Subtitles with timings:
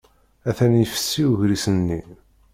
[0.49, 1.99] Atan ifessi ugris-nni.